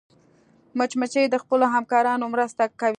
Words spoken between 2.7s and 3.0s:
کوي